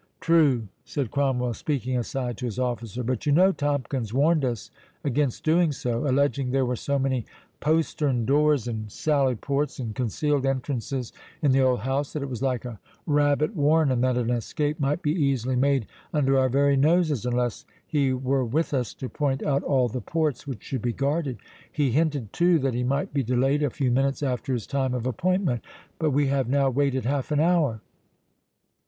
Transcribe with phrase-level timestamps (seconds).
[0.19, 4.71] "True," said Cromwell, speaking aside to his officer, "but you know Tomkins warned us
[5.03, 7.23] against doing so, alleging there were so many
[7.59, 12.65] postern doors, and sallyports, and concealed entrances in the old house, that it was like
[12.65, 17.23] a rabbit warren, and that an escape might be easily made under our very noses,
[17.23, 21.37] unless he were with us, to point out all the ports which should be guarded.
[21.71, 25.05] He hinted, too, that he might be delayed a few minutes after his time of
[25.05, 27.81] appointment—but we have now waited half an hour."